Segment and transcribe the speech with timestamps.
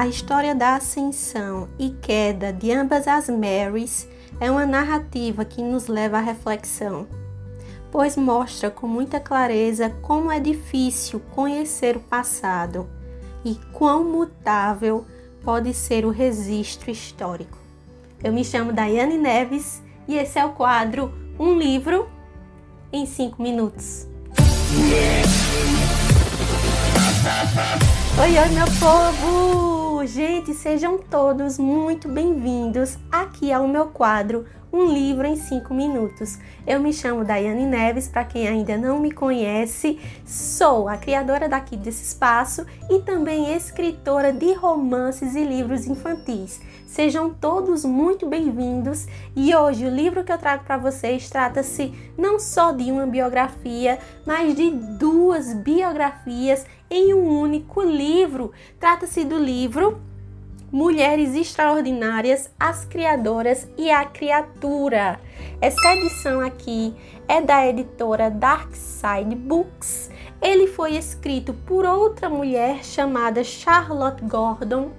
[0.00, 4.08] A história da ascensão e queda de ambas as Marys
[4.40, 7.06] é uma narrativa que nos leva à reflexão,
[7.92, 12.88] pois mostra com muita clareza como é difícil conhecer o passado
[13.44, 15.04] e quão mutável
[15.44, 17.58] pode ser o registro histórico.
[18.24, 22.08] Eu me chamo Daiane Neves e esse é o quadro Um Livro
[22.90, 24.08] em 5 Minutos.
[28.18, 29.79] Oi, oi, meu povo!
[30.06, 36.38] Gente, sejam todos muito bem-vindos aqui ao meu quadro um livro em 5 minutos.
[36.66, 41.76] Eu me chamo Daiane Neves, para quem ainda não me conhece, sou a criadora daqui
[41.76, 46.60] desse espaço e também escritora de romances e livros infantis.
[46.86, 52.38] Sejam todos muito bem-vindos e hoje o livro que eu trago para vocês trata-se não
[52.38, 58.52] só de uma biografia, mas de duas biografias em um único livro.
[58.78, 60.00] Trata-se do livro
[60.72, 65.20] Mulheres Extraordinárias, As Criadoras e a Criatura.
[65.60, 66.94] Essa edição aqui
[67.26, 70.10] é da editora Darkside Books.
[70.42, 74.90] Ele foi escrito por outra mulher chamada Charlotte Gordon.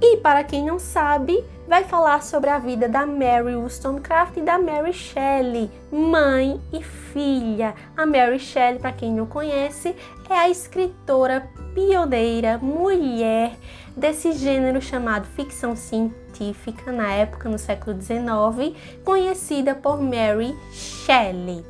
[0.00, 4.58] E para quem não sabe, vai falar sobre a vida da Mary Wollstonecraft e da
[4.58, 7.76] Mary Shelley, mãe e filha.
[7.96, 9.94] A Mary Shelley, para quem não conhece,
[10.28, 13.52] é a escritora pioneira mulher
[13.96, 21.64] desse gênero chamado ficção científica, na época, no século XIX, conhecida por Mary Shelley.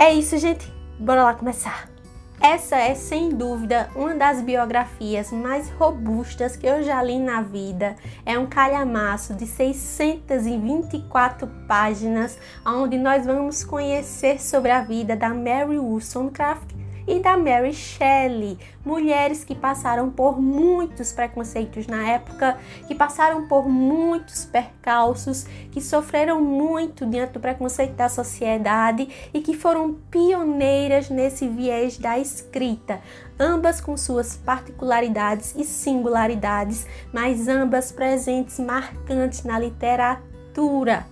[0.00, 0.72] É isso, gente.
[0.98, 1.91] Bora lá começar.
[2.42, 7.94] Essa é sem dúvida uma das biografias mais robustas que eu já li na vida.
[8.26, 15.78] É um calhamaço de 624 páginas, onde nós vamos conhecer sobre a vida da Mary
[15.78, 23.46] Wollstonecraft e da Mary Shelley, mulheres que passaram por muitos preconceitos na época, que passaram
[23.46, 31.10] por muitos percalços, que sofreram muito diante do preconceito da sociedade e que foram pioneiras
[31.10, 33.00] nesse viés da escrita,
[33.38, 41.11] ambas com suas particularidades e singularidades, mas ambas presentes marcantes na literatura.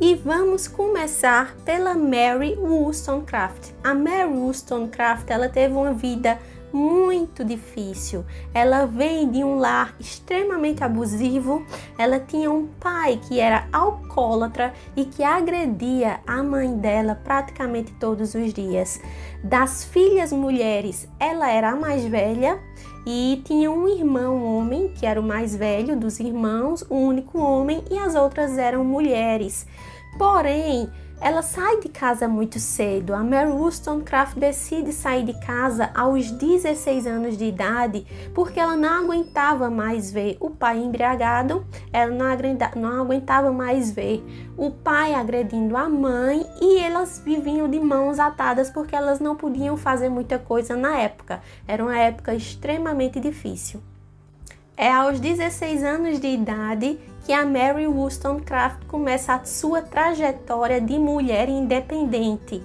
[0.00, 3.70] E vamos começar pela Mary Wollstonecraft.
[3.82, 6.36] A Mary Wollstonecraft, ela teve uma vida
[6.74, 8.24] muito difícil.
[8.52, 11.64] Ela vem de um lar extremamente abusivo.
[11.96, 18.34] Ela tinha um pai que era alcoólatra e que agredia a mãe dela praticamente todos
[18.34, 19.00] os dias.
[19.42, 22.58] Das filhas mulheres, ela era a mais velha
[23.06, 27.84] e tinha um irmão homem, que era o mais velho dos irmãos, o único homem,
[27.90, 29.66] e as outras eram mulheres.
[30.18, 30.90] Porém,
[31.20, 33.14] ela sai de casa muito cedo.
[33.14, 39.04] A Mary Wollstonecraft decide sair de casa aos 16 anos de idade porque ela não
[39.04, 42.12] aguentava mais ver o pai embriagado, ela
[42.76, 44.22] não aguentava mais ver
[44.56, 49.76] o pai agredindo a mãe e elas viviam de mãos atadas porque elas não podiam
[49.76, 51.40] fazer muita coisa na época.
[51.66, 53.80] Era uma época extremamente difícil.
[54.76, 60.98] É aos 16 anos de idade que a Mary Wollstonecraft começa a sua trajetória de
[60.98, 62.60] mulher independente.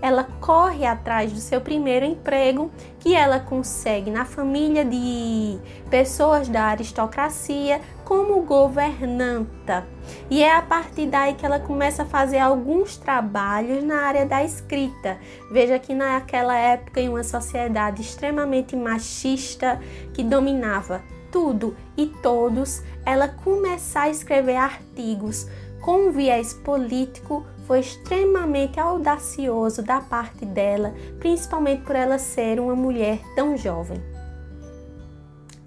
[0.00, 5.58] Ela corre atrás do seu primeiro emprego, que ela consegue na família de
[5.90, 9.86] pessoas da aristocracia como governanta.
[10.30, 14.42] E é a partir daí que ela começa a fazer alguns trabalhos na área da
[14.42, 15.18] escrita.
[15.52, 19.78] Veja que naquela época, em uma sociedade extremamente machista
[20.14, 25.46] que dominava tudo e todos, ela começar a escrever artigos
[25.80, 32.74] com um viés político foi extremamente audacioso da parte dela, principalmente por ela ser uma
[32.74, 34.09] mulher tão jovem.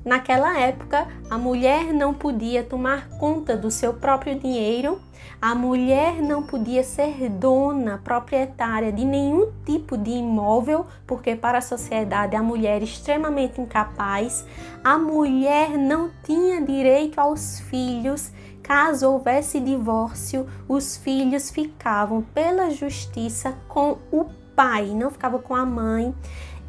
[0.05, 4.99] Naquela época, a mulher não podia tomar conta do seu próprio dinheiro,
[5.41, 11.61] a mulher não podia ser dona, proprietária de nenhum tipo de imóvel, porque para a
[11.61, 14.45] sociedade a mulher é extremamente incapaz,
[14.83, 18.31] a mulher não tinha direito aos filhos.
[18.61, 25.65] Caso houvesse divórcio, os filhos ficavam pela justiça com o pai, não ficava com a
[25.65, 26.15] mãe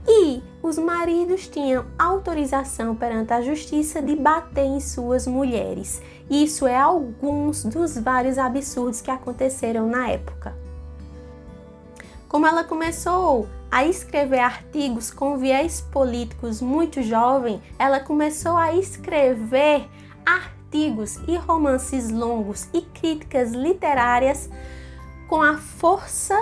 [0.06, 6.02] e os maridos tinham autorização perante a justiça de bater em suas mulheres.
[6.30, 10.54] Isso é alguns dos vários absurdos que aconteceram na época.
[12.28, 19.88] Como ela começou a escrever artigos com viés políticos muito jovem, ela começou a escrever
[20.24, 24.48] artigos e romances longos e críticas literárias
[25.28, 26.34] com a força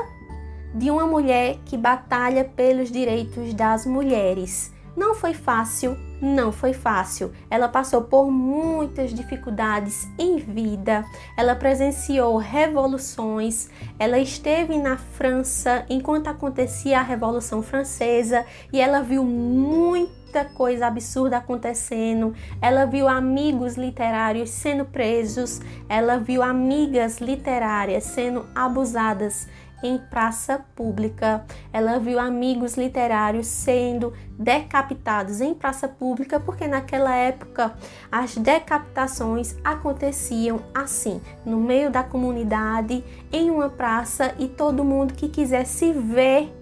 [0.75, 4.73] de uma mulher que batalha pelos direitos das mulheres.
[4.95, 7.33] Não foi fácil, não foi fácil.
[7.51, 11.03] Ela passou por muitas dificuldades em vida.
[11.37, 13.71] Ela presenciou revoluções.
[13.99, 21.39] Ela esteve na França enquanto acontecia a Revolução Francesa e ela viu muita coisa absurda
[21.39, 22.35] acontecendo.
[22.61, 25.59] Ela viu amigos literários sendo presos.
[25.89, 29.49] Ela viu amigas literárias sendo abusadas
[29.83, 31.45] em praça pública.
[31.73, 37.75] Ela viu amigos literários sendo decapitados em praça pública, porque naquela época
[38.11, 45.29] as decapitações aconteciam assim, no meio da comunidade, em uma praça e todo mundo que
[45.29, 46.53] quisesse ver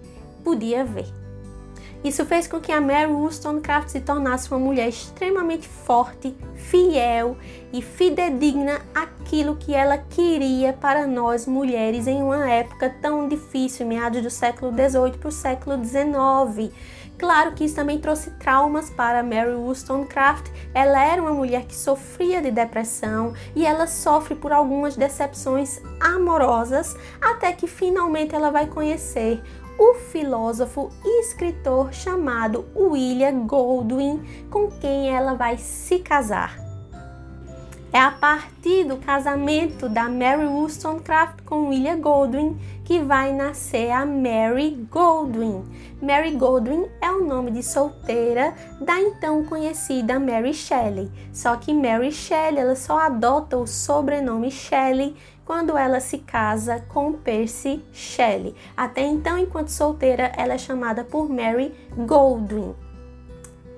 [0.43, 1.20] podia ver.
[2.03, 7.37] Isso fez com que a Mary Wollstonecraft se tornasse uma mulher extremamente forte, fiel
[7.71, 14.21] e fidedigna àquilo que ela queria para nós mulheres em uma época tão difícil, meados
[14.21, 16.73] do século XVIII para o século XIX.
[17.19, 20.49] Claro que isso também trouxe traumas para Mary Wollstonecraft.
[20.73, 26.97] Ela era uma mulher que sofria de depressão e ela sofre por algumas decepções amorosas
[27.21, 29.39] até que finalmente ela vai conhecer
[29.81, 36.60] o filósofo e escritor chamado William Goldwyn, com quem ela vai se casar.
[37.93, 44.05] É a partir do casamento da Mary Wollstonecraft com William Goldwyn que vai nascer a
[44.05, 45.65] Mary Goldwyn.
[46.01, 51.11] Mary Goldwyn é o nome de solteira da então conhecida Mary Shelley.
[51.33, 57.11] Só que Mary Shelley ela só adota o sobrenome Shelley quando ela se casa com
[57.11, 58.55] Percy Shelley.
[58.75, 61.73] Até então, enquanto solteira, ela é chamada por Mary
[62.07, 62.73] Goldwyn.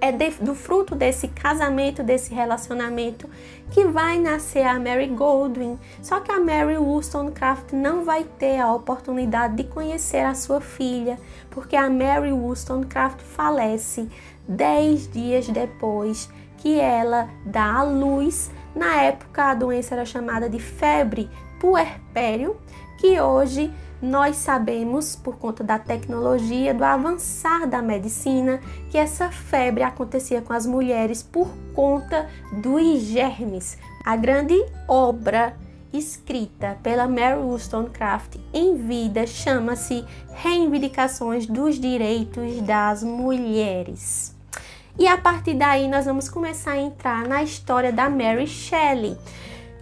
[0.05, 3.29] É de, do fruto desse casamento, desse relacionamento,
[3.71, 5.79] que vai nascer a Mary Goldwyn.
[6.01, 11.17] Só que a Mary Wollstonecraft não vai ter a oportunidade de conhecer a sua filha,
[11.49, 14.09] porque a Mary Wollstonecraft falece
[14.45, 18.51] dez dias depois que ela dá à luz.
[18.75, 21.29] Na época, a doença era chamada de febre
[21.61, 22.57] puerpério,
[22.97, 23.71] que hoje
[24.03, 28.59] nós sabemos, por conta da tecnologia, do avançar da medicina,
[28.91, 33.77] que essa febre acontecia com as mulheres por conta dos germes.
[34.03, 35.55] A grande obra
[35.93, 40.03] escrita pela Mary Wollstonecraft em vida chama-se
[40.33, 44.35] Reivindicações dos Direitos das Mulheres.
[44.99, 49.17] E a partir daí nós vamos começar a entrar na história da Mary Shelley.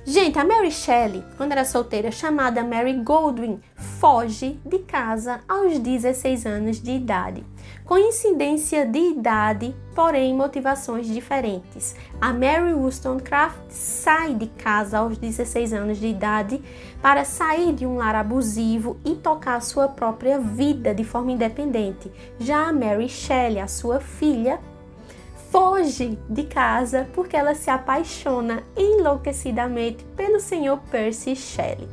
[0.03, 6.47] Gente, a Mary Shelley, quando era solteira, chamada Mary Goldwyn, foge de casa aos 16
[6.47, 7.45] anos de idade.
[7.85, 11.95] Coincidência de idade, porém motivações diferentes.
[12.19, 16.59] A Mary Wollstonecraft sai de casa aos 16 anos de idade
[16.99, 22.11] para sair de um lar abusivo e tocar sua própria vida de forma independente.
[22.39, 24.59] Já a Mary Shelley, a sua filha,
[25.51, 31.87] foge de casa porque ela se apaixona enlouquecidamente pelo senhor Percy Shelley.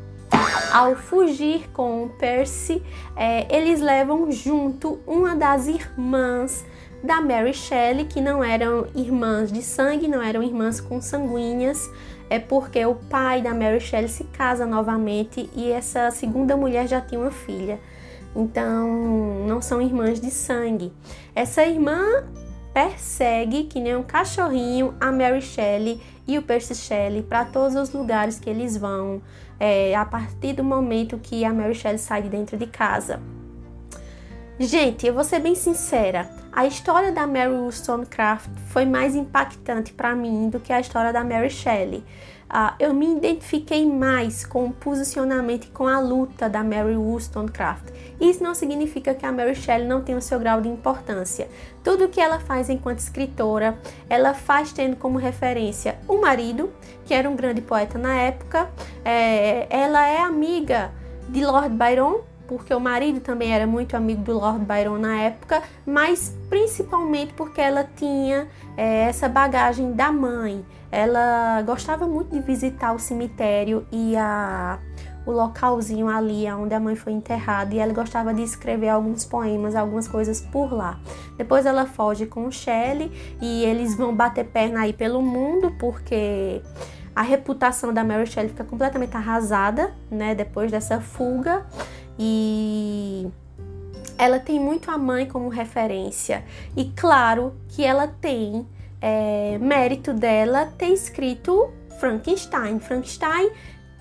[0.72, 2.80] Ao fugir com Percy,
[3.16, 6.64] é, eles levam junto uma das irmãs
[7.02, 11.90] da Mary Shelley, que não eram irmãs de sangue, não eram irmãs consanguíneas,
[12.30, 17.00] é porque o pai da Mary Shelley se casa novamente e essa segunda mulher já
[17.00, 17.80] tinha uma filha.
[18.36, 20.92] Então, não são irmãs de sangue.
[21.34, 22.24] Essa irmã
[22.78, 27.92] persegue que nem um cachorrinho a Mary Shelley e o Percy Shelley para todos os
[27.92, 29.20] lugares que eles vão,
[29.58, 33.20] é, a partir do momento que a Mary Shelley sai de dentro de casa.
[34.60, 40.16] Gente, eu vou ser bem sincera, a história da Mary Wollstonecraft foi mais impactante para
[40.16, 41.98] mim do que a história da Mary Shelley.
[42.50, 47.90] Uh, eu me identifiquei mais com o posicionamento e com a luta da Mary Wollstonecraft.
[48.20, 51.48] Isso não significa que a Mary Shelley não tem o seu grau de importância.
[51.84, 53.78] Tudo que ela faz enquanto escritora,
[54.10, 56.72] ela faz tendo como referência o marido,
[57.04, 58.68] que era um grande poeta na época.
[59.04, 60.90] É, ela é amiga
[61.28, 65.62] de Lord Byron, porque o marido também era muito amigo do Lord Byron na época,
[65.86, 70.64] mas principalmente porque ela tinha é, essa bagagem da mãe.
[70.90, 74.78] Ela gostava muito de visitar o cemitério e a,
[75.26, 79.76] o localzinho ali onde a mãe foi enterrada e ela gostava de escrever alguns poemas,
[79.76, 80.98] algumas coisas por lá.
[81.36, 83.12] Depois ela foge com o Shelley
[83.42, 86.62] e eles vão bater perna aí pelo mundo porque
[87.14, 91.66] a reputação da Mary Shelley fica completamente arrasada, né, depois dessa fuga
[92.18, 93.28] e
[94.16, 96.44] ela tem muito a mãe como referência
[96.76, 98.66] e claro que ela tem
[99.00, 102.80] é, mérito dela ter escrito Frankenstein.
[102.80, 103.50] Frankenstein,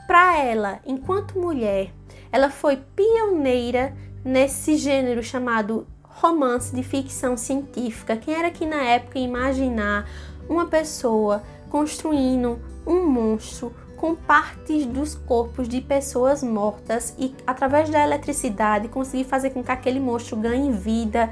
[0.08, 1.94] para ela, enquanto mulher,
[2.32, 8.18] ela foi pioneira nesse gênero chamado romance de ficção científica.
[8.18, 10.10] Quem era que na época imaginar
[10.50, 18.04] uma pessoa construindo um monstro com partes dos corpos de pessoas mortas e através da
[18.04, 21.30] eletricidade conseguir fazer com que aquele monstro ganhe vida.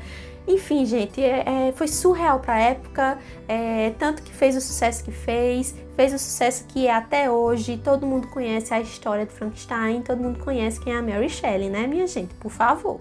[0.47, 3.17] Enfim, gente, é, é, foi surreal para a época,
[3.47, 7.77] é, tanto que fez o sucesso que fez, fez o sucesso que é até hoje.
[7.77, 11.69] Todo mundo conhece a história de Frankenstein, todo mundo conhece quem é a Mary Shelley,
[11.69, 12.33] né, minha gente?
[12.35, 12.99] Por favor.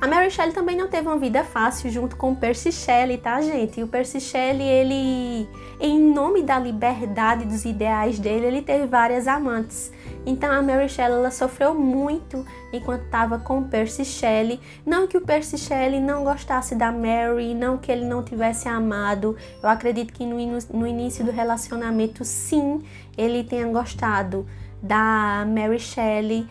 [0.00, 3.42] A Mary Shelley também não teve uma vida fácil junto com o Percy Shelley, tá,
[3.42, 3.80] gente?
[3.80, 5.46] E o Percy Shelley, ele,
[5.78, 9.92] em nome da liberdade dos ideais dele, ele teve várias amantes.
[10.24, 14.58] Então a Mary Shelley ela sofreu muito enquanto estava com o Percy Shelley.
[14.86, 19.36] Não que o Percy Shelley não gostasse da Mary, não que ele não tivesse amado.
[19.62, 20.38] Eu acredito que no,
[20.72, 22.82] no início do relacionamento, sim,
[23.18, 24.46] ele tenha gostado
[24.82, 26.48] da Mary Shelley.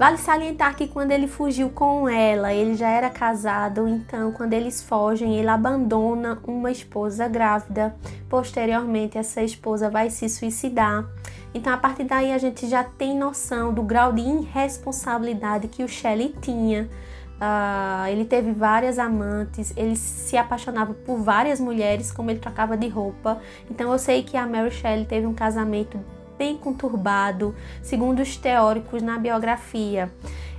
[0.00, 4.82] Vale salientar que quando ele fugiu com ela, ele já era casado, então quando eles
[4.82, 7.94] fogem, ele abandona uma esposa grávida.
[8.26, 11.06] Posteriormente, essa esposa vai se suicidar.
[11.52, 15.88] Então, a partir daí, a gente já tem noção do grau de irresponsabilidade que o
[15.88, 16.88] Shelley tinha.
[17.34, 22.88] Uh, ele teve várias amantes, ele se apaixonava por várias mulheres, como ele trocava de
[22.88, 23.38] roupa.
[23.70, 26.00] Então, eu sei que a Mary Shelley teve um casamento
[26.40, 30.10] bem conturbado, segundo os teóricos na biografia.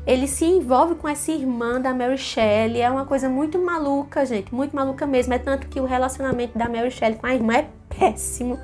[0.06, 4.54] Ele se envolve com essa irmã da Mary Shelley, é uma coisa muito maluca, gente,
[4.54, 5.34] muito maluca mesmo.
[5.34, 8.60] É tanto que o relacionamento da Mary Shelley com a irmã é péssimo.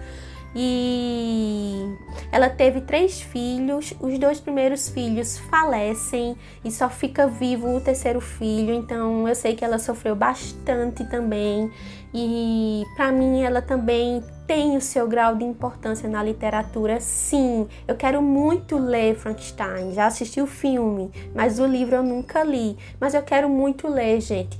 [0.55, 1.95] E
[2.31, 8.21] ela teve três filhos, os dois primeiros filhos falecem e só fica vivo o terceiro
[8.21, 11.71] filho, então eu sei que ela sofreu bastante também.
[12.13, 17.67] E para mim ela também tem o seu grau de importância na literatura, sim.
[17.85, 22.77] Eu quero muito ler Frankenstein, já assisti o filme, mas o livro eu nunca li.
[22.99, 24.57] Mas eu quero muito ler, gente.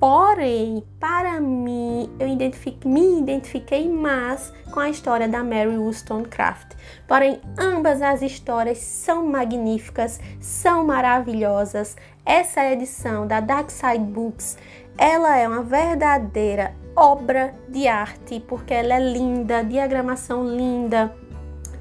[0.00, 6.72] Porém, para mim, eu identifique, me identifiquei mais com a história da Mary Wollstonecraft.
[7.06, 11.96] Porém, ambas as histórias são magníficas, são maravilhosas.
[12.24, 14.56] Essa edição da Dark Side Books,
[14.96, 21.10] ela é uma verdadeira obra de arte, porque ela é linda, diagramação linda.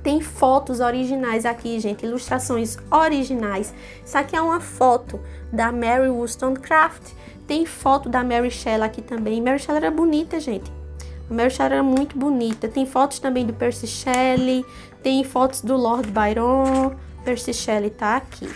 [0.02, 3.74] Tem fotos originais aqui, gente, ilustrações originais.
[4.04, 5.20] Isso aqui é uma foto
[5.52, 7.12] da Mary Wollstonecraft.
[7.46, 9.42] Tem foto da Mary Shelley aqui também.
[9.42, 10.72] Mary Shelley era bonita, gente.
[11.30, 12.70] A Mary Shelley era muito bonita.
[12.70, 14.66] Tem fotos também do Percy Shelley,
[15.04, 16.96] tem fotos do Lord Byron.
[17.26, 18.50] Percy Shelley tá aqui.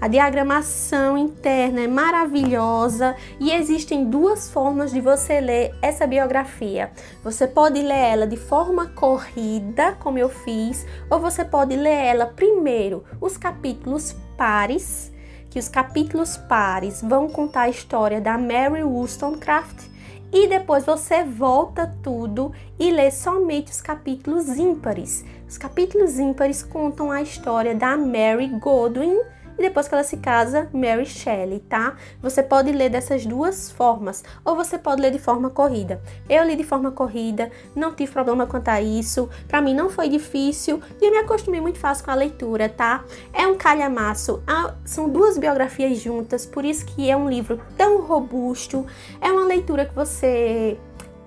[0.00, 6.90] A diagramação interna é maravilhosa e existem duas formas de você ler essa biografia.
[7.22, 12.24] Você pode ler ela de forma corrida, como eu fiz, ou você pode ler ela
[12.24, 15.12] primeiro os capítulos pares,
[15.50, 19.90] que os capítulos pares vão contar a história da Mary Wollstonecraft
[20.32, 25.26] e depois você volta tudo e lê somente os capítulos ímpares.
[25.46, 29.18] Os capítulos ímpares contam a história da Mary Godwin
[29.60, 31.96] e depois que ela se casa, Mary Shelley, tá?
[32.22, 36.00] Você pode ler dessas duas formas, ou você pode ler de forma corrida.
[36.28, 40.08] Eu li de forma corrida, não tive problema quanto a isso, para mim não foi
[40.08, 43.04] difícil e eu me acostumei muito fácil com a leitura, tá?
[43.34, 48.00] É um calhamaço, ah, são duas biografias juntas, por isso que é um livro tão
[48.00, 48.86] robusto,
[49.20, 50.78] é uma leitura que você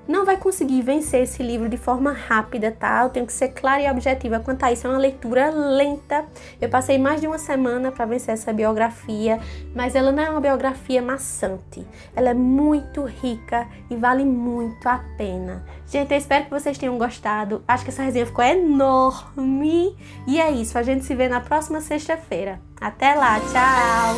[0.08, 3.04] não vai conseguir vencer esse livro de forma rápida, tá?
[3.04, 4.86] Eu tenho que ser clara e objetiva quanto a isso.
[4.86, 6.26] É uma leitura lenta.
[6.62, 9.40] Eu passei mais de uma semana para vencer essa biografia,
[9.76, 11.86] mas ela não é uma biografia maçante.
[12.16, 15.64] Ela é muito rica e vale muito a pena.
[15.88, 17.64] Gente, eu espero que vocês tenham gostado.
[17.68, 19.96] Acho que essa resenha ficou enorme.
[20.28, 20.78] E é isso.
[20.78, 22.60] A gente se vê na próxima sexta-feira.
[22.82, 24.18] Até lá, tchau!